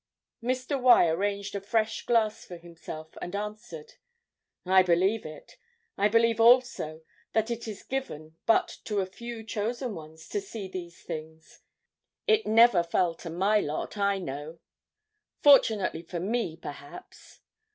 Mr. 0.41 0.81
Y. 0.81 1.07
arranged 1.07 1.53
a 1.53 1.61
fresh 1.61 2.07
glass 2.07 2.43
for 2.43 2.57
himself, 2.57 3.09
and 3.21 3.35
answered: 3.35 3.93
"I 4.65 4.81
believe 4.81 5.27
it. 5.27 5.57
I 5.95 6.07
believe 6.09 6.39
also 6.41 7.03
that 7.33 7.51
it 7.51 7.67
is 7.67 7.83
given 7.83 8.35
but 8.47 8.79
to 8.85 9.01
a 9.01 9.05
few 9.05 9.43
chosen 9.43 9.93
ones 9.93 10.27
to 10.29 10.41
see 10.41 10.67
these 10.67 11.03
things. 11.03 11.59
It 12.25 12.47
never 12.47 12.81
fell 12.81 13.13
to 13.17 13.29
my 13.29 13.59
lot, 13.59 13.95
I 13.95 14.17
know. 14.17 14.57
Fortunately 15.43 16.01
for 16.01 16.19
me, 16.19 16.57
perhaps. 16.57 17.41